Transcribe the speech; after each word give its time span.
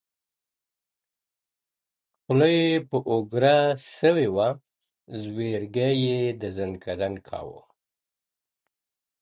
خوله 2.23 2.47
ئې 2.57 2.67
په 2.89 2.97
اوگره 3.11 3.57
سوې 3.97 4.27
وه، 4.35 4.49
ځگېروى 5.21 5.89
ئې 6.03 6.37
د 6.41 6.43
ځکندن 6.55 7.13
کاوه. 7.27 7.61